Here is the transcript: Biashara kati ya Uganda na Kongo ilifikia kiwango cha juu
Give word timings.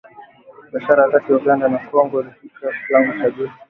Biashara 0.71 1.11
kati 1.13 1.27
ya 1.31 1.35
Uganda 1.39 1.65
na 1.69 1.79
Kongo 1.89 2.21
ilifikia 2.21 2.69
kiwango 2.87 3.13
cha 3.19 3.31
juu 3.31 3.49